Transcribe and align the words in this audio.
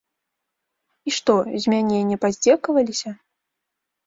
І 1.11 1.13
што, 1.17 1.35
з 1.67 1.75
мяне 1.75 1.99
не 2.09 2.17
паздзекаваліся? 2.25 3.15